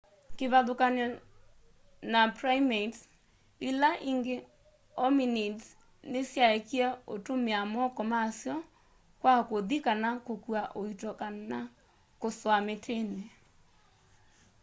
kivathukany'o 0.37 1.07
na 2.13 2.21
primates 2.37 2.99
ila 3.69 3.89
ingi 4.11 4.35
hominids 5.01 5.65
nisyaekie 6.11 6.87
utumia 7.15 7.59
moko 7.75 8.01
masyo 8.13 8.55
kwa 9.21 9.35
kuthi 9.49 9.77
kana 9.85 10.09
kukua 10.25 10.61
uito 10.81 11.11
kana 11.21 11.57
kusua 12.21 12.57
mitini 12.67 13.23